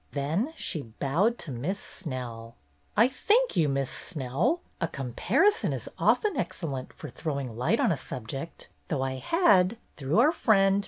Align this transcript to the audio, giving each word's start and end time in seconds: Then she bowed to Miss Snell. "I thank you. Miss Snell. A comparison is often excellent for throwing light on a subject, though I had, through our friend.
Then 0.13 0.51
she 0.55 0.81
bowed 0.97 1.37
to 1.37 1.51
Miss 1.51 1.79
Snell. 1.79 2.55
"I 2.97 3.07
thank 3.07 3.55
you. 3.55 3.69
Miss 3.69 3.91
Snell. 3.91 4.61
A 4.81 4.87
comparison 4.87 5.73
is 5.73 5.87
often 5.99 6.35
excellent 6.35 6.91
for 6.91 7.07
throwing 7.07 7.55
light 7.55 7.79
on 7.79 7.91
a 7.91 7.97
subject, 7.97 8.69
though 8.87 9.03
I 9.03 9.19
had, 9.19 9.77
through 9.97 10.17
our 10.19 10.31
friend. 10.31 10.79